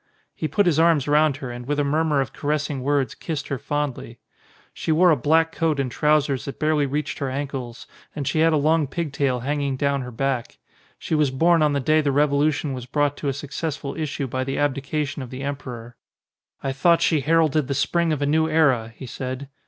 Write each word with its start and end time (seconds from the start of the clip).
He 0.33 0.47
put 0.47 0.65
his 0.65 0.79
arms 0.79 1.07
round 1.07 1.37
her 1.37 1.51
and 1.51 1.67
with 1.67 1.77
a 1.79 1.83
murmur 1.83 2.21
of 2.21 2.33
caressing 2.33 2.81
words 2.81 3.13
kissed 3.13 3.49
her 3.49 3.59
fondly. 3.59 4.17
She 4.73 4.91
wore 4.91 5.11
a 5.11 5.15
black 5.15 5.51
coat 5.51 5.79
and 5.79 5.91
trousers 5.91 6.45
that 6.45 6.57
barely 6.59 6.87
reached 6.87 7.19
her 7.19 7.29
ankles, 7.29 7.85
and 8.15 8.27
she 8.27 8.39
had 8.39 8.51
a 8.51 8.57
long 8.57 8.87
pig 8.87 9.13
tail 9.13 9.41
hanging 9.41 9.77
down 9.77 10.01
her 10.01 10.09
back. 10.09 10.57
She 10.97 11.13
was 11.13 11.29
born 11.29 11.61
on 11.61 11.73
the 11.73 11.79
day 11.79 12.01
the 12.01 12.09
revolu 12.09 12.51
tion 12.51 12.73
was 12.73 12.87
brought 12.87 13.15
to 13.17 13.27
a 13.27 13.31
successful 13.33 13.95
issue 13.95 14.25
by 14.25 14.43
the 14.43 14.57
abdi 14.57 14.81
cation 14.81 15.21
of 15.21 15.29
the 15.29 15.43
emperor. 15.43 15.95
"I 16.63 16.71
thought 16.71 17.03
she 17.03 17.21
heralded 17.21 17.67
the 17.67 17.75
Spring 17.75 18.11
of 18.11 18.23
a 18.23 18.25
new 18.25 18.49
era," 18.49 18.91
he 18.97 19.05
said. 19.05 19.49